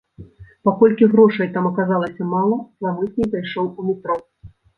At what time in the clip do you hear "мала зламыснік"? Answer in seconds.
2.33-3.29